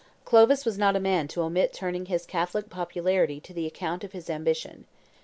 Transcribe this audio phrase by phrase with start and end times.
[0.25, 4.13] Clovis was not a man to omit turning his Catholic popularity to the account of
[4.13, 4.85] his ambition.